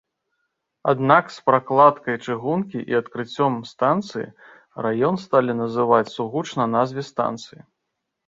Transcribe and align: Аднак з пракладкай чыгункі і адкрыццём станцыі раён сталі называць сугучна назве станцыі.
Аднак 0.91 1.25
з 1.35 1.43
пракладкай 1.49 2.15
чыгункі 2.25 2.79
і 2.93 2.97
адкрыццём 3.01 3.53
станцыі 3.73 4.25
раён 4.85 5.15
сталі 5.25 5.51
называць 5.61 6.11
сугучна 6.17 6.63
назве 6.77 7.01
станцыі. 7.13 7.61